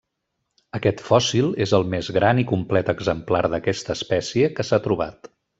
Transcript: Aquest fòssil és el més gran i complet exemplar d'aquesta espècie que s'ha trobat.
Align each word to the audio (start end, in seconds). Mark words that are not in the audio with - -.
Aquest 0.77 1.03
fòssil 1.09 1.51
és 1.67 1.75
el 1.79 1.85
més 1.95 2.09
gran 2.17 2.41
i 2.45 2.47
complet 2.53 2.91
exemplar 2.97 3.45
d'aquesta 3.55 3.97
espècie 3.99 4.53
que 4.59 4.71
s'ha 4.71 4.85
trobat. 4.89 5.35